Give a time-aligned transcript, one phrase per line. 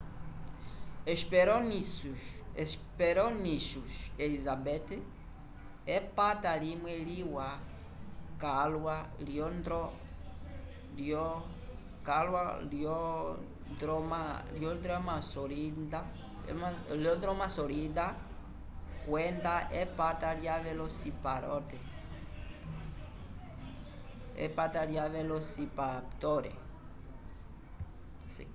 [2.59, 4.89] hesperonychus elizabeth
[5.97, 7.47] epata limwe liwa
[12.11, 14.71] calwa lyo
[17.13, 18.07] dromaeosaurida
[19.07, 20.29] kwenda epata
[24.91, 26.43] lya velociraptor